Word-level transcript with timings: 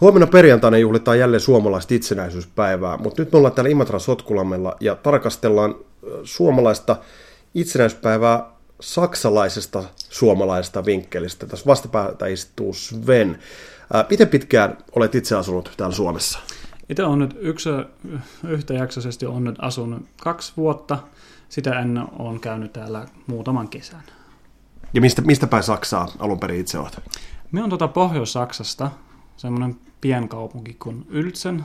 Huomenna 0.00 0.26
perjantaina 0.26 0.78
juhlitaan 0.78 1.18
jälleen 1.18 1.40
suomalaista 1.40 1.94
itsenäisyyspäivää, 1.94 2.96
mutta 2.96 3.22
nyt 3.22 3.32
me 3.32 3.38
ollaan 3.38 3.54
täällä 3.54 3.70
Imatran 3.70 4.00
Sotkulammella 4.00 4.76
ja 4.80 4.94
tarkastellaan 4.94 5.74
suomalaista 6.24 6.96
itsenäisyyspäivää 7.54 8.50
saksalaisesta 8.80 9.84
suomalaisesta 9.96 10.84
vinkkelistä. 10.84 11.46
Tässä 11.46 11.66
vastapäätä 11.66 12.26
istuu 12.26 12.74
Sven. 12.74 13.38
Miten 14.10 14.28
pitkään 14.28 14.78
olet 14.96 15.14
itse 15.14 15.36
asunut 15.36 15.72
täällä 15.76 15.96
Suomessa? 15.96 16.38
Itse 16.88 17.04
olen 17.04 17.18
nyt 17.18 17.36
yksi, 17.40 17.68
yhtäjaksoisesti 18.48 19.26
on 19.26 19.44
nyt 19.44 19.56
asunut 19.58 20.02
kaksi 20.22 20.52
vuotta. 20.56 20.98
Sitä 21.48 21.80
ennen 21.80 22.04
olen 22.18 22.40
käynyt 22.40 22.72
täällä 22.72 23.06
muutaman 23.26 23.68
kesän. 23.68 24.02
Ja 24.94 25.00
mistä, 25.00 25.22
mistä 25.22 25.46
päin 25.46 25.62
Saksaa 25.62 26.08
alun 26.18 26.40
perin 26.40 26.60
itse 26.60 26.78
olet? 26.78 27.00
Minä 27.52 27.62
olen 27.62 27.70
tuota 27.70 27.88
Pohjois-Saksasta, 27.88 28.90
semmoinen 29.38 29.76
pienkaupunki 30.00 30.74
kuin 30.74 31.06
Yltsen. 31.08 31.64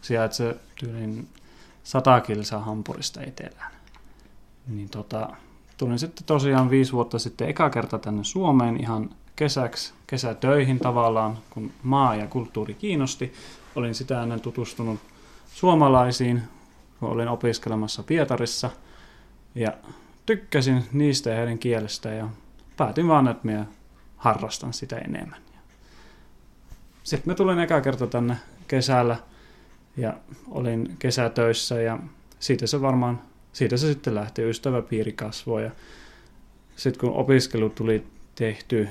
Sijaitsee 0.00 0.56
tyylin 0.74 1.28
100 1.82 2.20
kilsaa 2.20 2.60
Hampurista 2.60 3.22
etelään. 3.22 3.72
Niin 4.66 4.88
tota, 4.88 5.28
tulin 5.76 5.98
sitten 5.98 6.24
tosiaan 6.24 6.70
viisi 6.70 6.92
vuotta 6.92 7.18
sitten 7.18 7.48
eka 7.48 7.70
kerta 7.70 7.98
tänne 7.98 8.24
Suomeen 8.24 8.80
ihan 8.80 9.10
kesäksi, 9.36 9.92
kesätöihin 10.06 10.78
tavallaan, 10.78 11.38
kun 11.50 11.70
maa 11.82 12.14
ja 12.14 12.26
kulttuuri 12.26 12.74
kiinnosti. 12.74 13.32
Olin 13.76 13.94
sitä 13.94 14.22
ennen 14.22 14.40
tutustunut 14.40 15.00
suomalaisiin, 15.46 16.42
kun 17.00 17.08
olin 17.08 17.28
opiskelemassa 17.28 18.02
Pietarissa. 18.02 18.70
Ja 19.54 19.72
tykkäsin 20.26 20.84
niistä 20.92 21.30
ja 21.30 21.36
heidän 21.36 21.58
kielestä 21.58 22.08
ja 22.08 22.28
päätin 22.76 23.08
vaan, 23.08 23.28
että 23.28 23.46
minä 23.46 23.66
harrastan 24.16 24.72
sitä 24.72 24.98
enemmän. 24.98 25.51
Sitten 27.02 27.30
me 27.30 27.34
tulin 27.34 27.58
eka 27.58 27.80
kerta 27.80 28.06
tänne 28.06 28.36
kesällä 28.68 29.16
ja 29.96 30.14
olin 30.50 30.96
kesätöissä 30.98 31.80
ja 31.80 31.98
siitä 32.38 32.66
se 32.66 32.80
varmaan, 32.80 33.20
siitä 33.52 33.76
se 33.76 33.86
sitten 33.86 34.14
lähti, 34.14 34.42
ystäväpiiri 34.42 35.12
kasvoi 35.12 35.64
ja 35.64 35.70
sitten 36.76 37.00
kun 37.00 37.18
opiskelu 37.18 37.70
tuli 37.70 38.06
tehty 38.34 38.88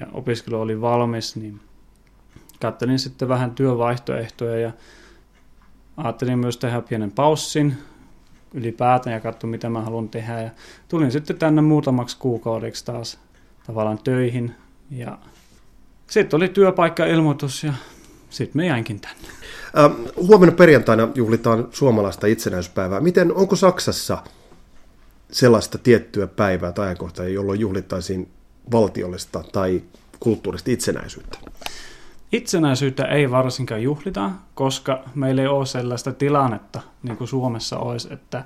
ja 0.00 0.06
opiskelu 0.12 0.60
oli 0.60 0.80
valmis, 0.80 1.36
niin 1.36 1.60
kattelin 2.60 2.98
sitten 2.98 3.28
vähän 3.28 3.50
työvaihtoehtoja 3.50 4.58
ja 4.58 4.72
ajattelin 5.96 6.38
myös 6.38 6.56
tehdä 6.56 6.80
pienen 6.80 7.10
paussin 7.10 7.76
ylipäätään 8.54 9.14
ja 9.14 9.20
katsoa, 9.20 9.50
mitä 9.50 9.68
mä 9.68 9.80
haluan 9.80 10.08
tehdä. 10.08 10.42
Ja 10.42 10.50
tulin 10.88 11.12
sitten 11.12 11.38
tänne 11.38 11.62
muutamaksi 11.62 12.16
kuukaudeksi 12.18 12.84
taas 12.84 13.18
tavallaan 13.66 13.98
töihin 13.98 14.54
ja 14.90 15.18
sitten 16.06 16.36
oli 16.36 16.48
työpaikkailmoitus 16.48 17.64
ja 17.64 17.72
sitten 18.30 18.62
me 18.62 18.66
jäinkin 18.66 19.00
tänne. 19.00 19.28
Ähm, 19.78 19.92
huomenna 20.16 20.54
perjantaina 20.54 21.08
juhlitaan 21.14 21.68
suomalaista 21.70 22.26
itsenäisyyspäivää. 22.26 23.00
Miten, 23.00 23.34
onko 23.34 23.56
Saksassa 23.56 24.18
sellaista 25.32 25.78
tiettyä 25.78 26.26
päivää 26.26 26.72
tai 26.72 26.86
ajankohtaa, 26.86 27.28
jolloin 27.28 27.60
juhlittaisiin 27.60 28.28
valtiollista 28.72 29.44
tai 29.52 29.82
kulttuurista 30.20 30.70
itsenäisyyttä? 30.70 31.38
Itsenäisyyttä 32.32 33.04
ei 33.04 33.30
varsinkaan 33.30 33.82
juhlita, 33.82 34.30
koska 34.54 35.04
meillä 35.14 35.42
ei 35.42 35.48
ole 35.48 35.66
sellaista 35.66 36.12
tilannetta, 36.12 36.80
niin 37.02 37.16
kuin 37.16 37.28
Suomessa 37.28 37.78
olisi, 37.78 38.12
että, 38.12 38.44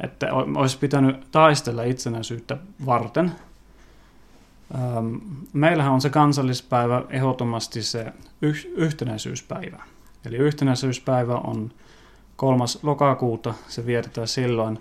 että 0.00 0.32
olisi 0.32 0.78
pitänyt 0.78 1.16
taistella 1.30 1.82
itsenäisyyttä 1.82 2.56
varten. 2.86 3.32
Meillähän 5.52 5.92
on 5.92 6.00
se 6.00 6.10
kansallispäivä 6.10 7.02
ehdottomasti 7.10 7.82
se 7.82 8.12
yhtenäisyyspäivä. 8.76 9.82
Eli 10.24 10.36
yhtenäisyyspäivä 10.36 11.34
on 11.34 11.72
kolmas 12.36 12.78
lokakuuta, 12.82 13.54
se 13.68 13.86
vietetään 13.86 14.28
silloin. 14.28 14.80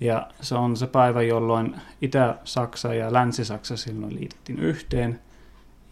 Ja 0.00 0.26
se 0.40 0.54
on 0.54 0.76
se 0.76 0.86
päivä, 0.86 1.22
jolloin 1.22 1.76
Itä-Saksa 2.02 2.94
ja 2.94 3.12
Länsi-Saksa 3.12 3.76
silloin 3.76 4.14
liitettiin 4.14 4.58
yhteen. 4.58 5.20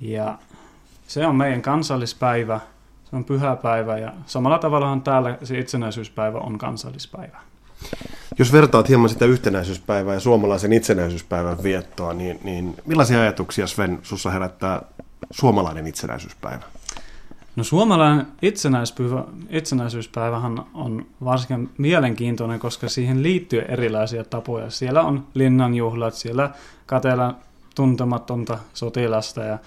Ja 0.00 0.38
se 1.06 1.26
on 1.26 1.36
meidän 1.36 1.62
kansallispäivä, 1.62 2.60
se 3.10 3.16
on 3.16 3.24
pyhäpäivä 3.24 3.98
ja 3.98 4.12
samalla 4.26 4.58
tavalla 4.58 4.98
täällä 5.04 5.38
se 5.42 5.58
itsenäisyyspäivä 5.58 6.38
on 6.38 6.58
kansallispäivä. 6.58 7.38
Jos 8.38 8.52
vertaat 8.52 8.88
hieman 8.88 9.08
sitä 9.08 9.24
yhtenäisyyspäivää 9.24 10.14
ja 10.14 10.20
suomalaisen 10.20 10.72
itsenäisyyspäivän 10.72 11.62
viettoa, 11.62 12.12
niin, 12.12 12.40
niin 12.44 12.74
millaisia 12.86 13.20
ajatuksia 13.20 13.66
Sven 13.66 13.98
sussa 14.02 14.30
herättää 14.30 14.82
suomalainen 15.30 15.86
itsenäisyyspäivä? 15.86 16.62
No 17.56 17.64
suomalainen 17.64 18.26
itsenäisyyspäivä, 18.42 19.24
itsenäisyyspäivähän 19.50 20.64
on 20.74 21.06
varsinkin 21.24 21.70
mielenkiintoinen, 21.78 22.58
koska 22.58 22.88
siihen 22.88 23.22
liittyy 23.22 23.60
erilaisia 23.68 24.24
tapoja. 24.24 24.70
Siellä 24.70 25.02
on 25.02 25.26
linnanjuhlat, 25.34 26.14
siellä 26.14 26.50
katellaan 26.86 27.36
tuntematonta 27.74 28.58
sotilasta 28.74 29.44
ja 29.44 29.58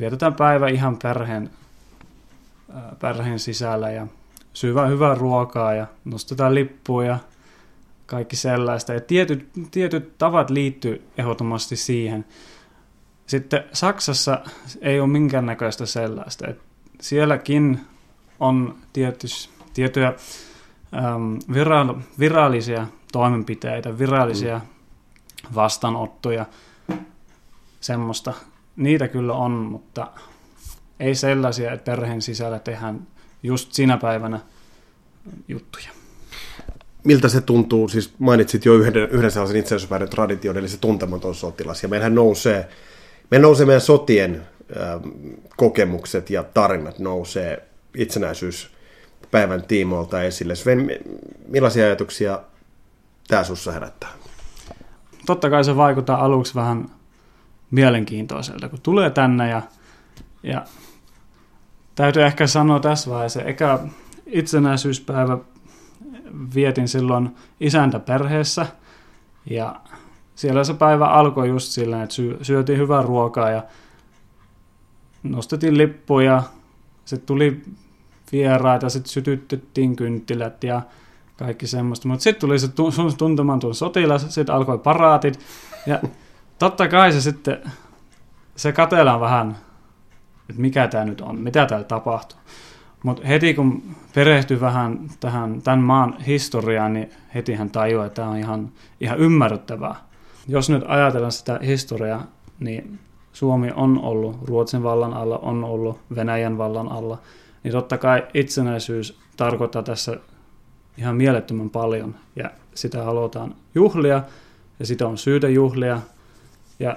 vietetään 0.00 0.34
päivä 0.34 0.68
ihan 0.68 0.96
perheen, 1.02 1.50
perheen 3.00 3.38
sisällä 3.38 3.90
ja 3.90 4.06
syvää 4.52 4.86
hyvää 4.86 5.14
ruokaa 5.14 5.74
ja 5.74 5.86
nostetaan 6.04 6.54
lippuja 6.54 7.18
kaikki 8.08 8.36
sellaista. 8.36 8.92
Ja 8.92 9.00
tietyt, 9.00 9.48
tietyt 9.70 10.18
tavat 10.18 10.50
liittyy 10.50 11.08
ehdottomasti 11.18 11.76
siihen. 11.76 12.24
Sitten 13.26 13.64
Saksassa 13.72 14.40
ei 14.80 15.00
ole 15.00 15.08
minkäännäköistä 15.08 15.86
sellaista. 15.86 16.46
Et 16.46 16.60
sielläkin 17.00 17.80
on 18.40 18.76
tietys, 18.92 19.50
tiettyjä 19.74 20.08
äm, 20.08 21.38
viral, 21.54 21.94
virallisia 22.18 22.86
toimenpiteitä, 23.12 23.98
virallisia 23.98 24.58
mm. 24.58 25.54
vastaanottoja, 25.54 26.46
semmoista. 27.80 28.34
Niitä 28.76 29.08
kyllä 29.08 29.32
on, 29.32 29.52
mutta 29.52 30.10
ei 31.00 31.14
sellaisia, 31.14 31.72
että 31.72 31.90
perheen 31.90 32.22
sisällä 32.22 32.58
tehdään 32.58 33.06
just 33.42 33.72
sinä 33.72 33.96
päivänä 33.96 34.40
juttuja 35.48 35.97
miltä 37.08 37.28
se 37.28 37.40
tuntuu, 37.40 37.88
siis 37.88 38.14
mainitsit 38.18 38.64
jo 38.64 38.74
yhden, 38.74 39.08
yhden 39.10 39.30
sellaisen 39.30 39.56
itsenäisyyspäivän 39.56 40.08
tradition, 40.08 40.56
eli 40.56 40.68
se 40.68 40.78
tuntematon 40.78 41.34
sotilas, 41.34 41.82
ja 41.82 41.88
meillähän 41.88 42.14
nousee, 42.14 42.68
me 43.30 43.38
nousee 43.38 43.66
meidän 43.66 43.80
sotien 43.80 44.42
äh, 44.76 45.00
kokemukset 45.56 46.30
ja 46.30 46.42
tarinat 46.42 46.98
nousee 46.98 47.68
itsenäisyyspäivän 47.94 49.62
tiimoilta 49.62 50.22
esille. 50.22 50.54
Sven, 50.54 50.90
millaisia 51.46 51.84
ajatuksia 51.84 52.40
tämä 53.28 53.44
sussa 53.44 53.72
herättää? 53.72 54.10
Totta 55.26 55.50
kai 55.50 55.64
se 55.64 55.76
vaikuttaa 55.76 56.24
aluksi 56.24 56.54
vähän 56.54 56.90
mielenkiintoiselta, 57.70 58.68
kun 58.68 58.80
tulee 58.80 59.10
tänne 59.10 59.50
ja, 59.50 59.62
ja 60.42 60.64
täytyy 61.94 62.22
ehkä 62.22 62.46
sanoa 62.46 62.80
tässä 62.80 63.10
vaiheessa, 63.10 63.42
eka 63.42 63.88
itsenäisyyspäivä 64.26 65.38
vietin 66.54 66.88
silloin 66.88 67.36
isäntä 67.60 67.98
perheessä 67.98 68.66
ja 69.50 69.80
siellä 70.34 70.64
se 70.64 70.74
päivä 70.74 71.06
alkoi 71.06 71.48
just 71.48 71.68
sillä, 71.68 72.02
että 72.02 72.16
syötiin 72.42 72.78
hyvää 72.78 73.02
ruokaa 73.02 73.50
ja 73.50 73.62
nostettiin 75.22 75.78
lippuja, 75.78 76.42
sitten 77.04 77.26
tuli 77.26 77.62
vieraita, 78.32 78.88
sitten 78.88 79.10
sytyttettiin 79.10 79.96
kynttilät 79.96 80.64
ja 80.64 80.82
kaikki 81.38 81.66
semmoista. 81.66 82.08
Mutta 82.08 82.22
sitten 82.22 82.40
tuli 82.40 82.58
se 82.58 82.68
tuntematon 83.18 83.74
sotilas, 83.74 84.34
sitten 84.34 84.54
alkoi 84.54 84.78
paraatit 84.78 85.40
ja 85.86 86.00
totta 86.58 86.88
kai 86.88 87.12
se 87.12 87.20
sitten, 87.20 87.62
se 88.56 88.72
katellaan 88.72 89.20
vähän, 89.20 89.58
että 90.50 90.62
mikä 90.62 90.88
tämä 90.88 91.04
nyt 91.04 91.20
on, 91.20 91.38
mitä 91.38 91.66
täällä 91.66 91.84
tapahtuu. 91.84 92.38
Mutta 93.02 93.26
heti 93.26 93.54
kun 93.54 93.82
perehtyy 94.14 94.60
vähän 94.60 95.10
tähän, 95.20 95.62
tämän 95.62 95.78
maan 95.78 96.20
historiaan, 96.20 96.92
niin 96.92 97.10
heti 97.34 97.54
hän 97.54 97.70
tajuaa, 97.70 98.06
että 98.06 98.14
tämä 98.22 98.28
on 98.28 98.36
ihan, 98.36 98.72
ihan 99.00 99.18
ymmärrettävää. 99.18 99.96
Jos 100.48 100.70
nyt 100.70 100.84
ajatellaan 100.86 101.32
sitä 101.32 101.60
historiaa, 101.62 102.26
niin 102.60 102.98
Suomi 103.32 103.70
on 103.74 104.00
ollut 104.00 104.36
Ruotsin 104.42 104.82
vallan 104.82 105.14
alla, 105.14 105.38
on 105.38 105.64
ollut 105.64 106.00
Venäjän 106.14 106.58
vallan 106.58 106.92
alla, 106.92 107.18
niin 107.64 107.72
totta 107.72 107.98
kai 107.98 108.26
itsenäisyys 108.34 109.18
tarkoittaa 109.36 109.82
tässä 109.82 110.16
ihan 110.98 111.16
mielettömän 111.16 111.70
paljon, 111.70 112.14
ja 112.36 112.50
sitä 112.74 113.02
halutaan 113.04 113.54
juhlia, 113.74 114.22
ja 114.78 114.86
sitä 114.86 115.06
on 115.06 115.18
syytä 115.18 115.48
juhlia, 115.48 116.00
ja 116.78 116.96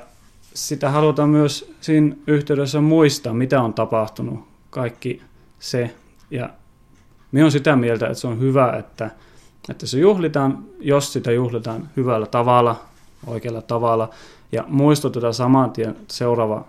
sitä 0.53 0.89
halutaan 0.89 1.29
myös 1.29 1.73
siinä 1.81 2.15
yhteydessä 2.27 2.81
muistaa, 2.81 3.33
mitä 3.33 3.61
on 3.61 3.73
tapahtunut, 3.73 4.47
kaikki 4.69 5.21
se. 5.61 5.95
Ja 6.31 6.49
minä 7.31 7.45
on 7.45 7.51
sitä 7.51 7.75
mieltä, 7.75 8.05
että 8.05 8.19
se 8.19 8.27
on 8.27 8.39
hyvä, 8.39 8.71
että, 8.79 9.11
että 9.69 9.87
se 9.87 9.99
juhlitaan, 9.99 10.63
jos 10.79 11.13
sitä 11.13 11.31
juhlitaan 11.31 11.89
hyvällä 11.97 12.25
tavalla, 12.25 12.79
oikealla 13.27 13.61
tavalla, 13.61 14.09
ja 14.51 14.63
muistutetaan 14.67 15.33
saman 15.33 15.71
tien 15.71 15.95
seuraava 16.07 16.65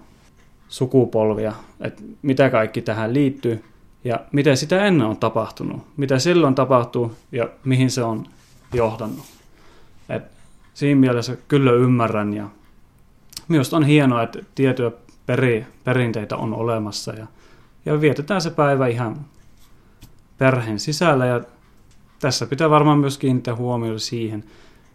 sukupolvia, 0.69 1.53
että 1.81 2.03
mitä 2.23 2.51
kaikki 2.51 2.83
tähän 2.83 3.15
liittyy, 3.15 3.65
ja 4.05 4.21
miten 4.33 4.57
sitä 4.57 4.85
ennen 4.85 5.07
on 5.07 5.17
tapahtunut, 5.17 5.87
mitä 5.97 6.19
silloin 6.19 6.55
tapahtuu 6.55 7.17
ja 7.33 7.49
mihin 7.65 7.91
se 7.91 8.03
on 8.03 8.27
johdannut. 8.75 9.27
Et 10.09 10.23
siinä 10.75 11.01
mielessä 11.01 11.37
kyllä 11.49 11.73
ymmärrän 11.73 12.35
ja 12.35 12.49
minusta 13.49 13.77
on 13.77 13.85
hienoa, 13.85 14.23
että 14.23 14.39
tiettyjä 14.55 14.91
peri, 15.27 15.67
perinteitä 15.85 16.37
on 16.37 16.55
olemassa 16.55 17.13
ja, 17.13 17.27
ja 17.87 18.01
vietetään 18.01 18.41
se 18.41 18.51
päivä 18.51 18.87
ihan 18.87 19.27
perheen 20.39 20.81
sisällä 20.81 21.27
ja 21.27 21.41
tässä 22.21 22.47
pitää 22.47 22.71
varmaan 22.71 22.99
myös 22.99 23.19
kiinnittää 23.19 23.57
huomioon 23.57 24.01
siihen, 24.01 24.45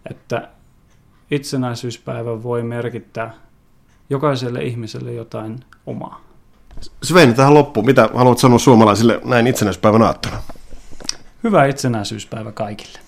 että 0.10 0.50
itsenäisyyspäivä 1.31 2.44
voi 2.44 2.63
merkittää 2.63 3.34
jokaiselle 4.10 4.63
ihmiselle 4.63 5.13
jotain 5.13 5.60
omaa. 5.86 6.22
Sven, 7.04 7.34
tähän 7.34 7.54
loppuun. 7.54 7.86
Mitä 7.86 8.10
haluat 8.13 8.38
sanoa 8.38 8.60
suomalaisille 8.60 9.22
näin 9.24 9.48
itsenäisyyspäivän 9.48 10.01
aattona? 10.01 10.38
Hyvää 11.44 11.66
itsenäisyyspäivä 11.66 12.51
kaikille. 12.51 13.06